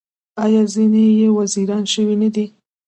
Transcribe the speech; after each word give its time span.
آیا 0.43 0.61
ځینې 0.73 1.03
یې 1.19 1.27
وزیران 1.37 1.83
شوي 1.93 2.15
نه 2.23 2.29
دي؟ 2.35 2.45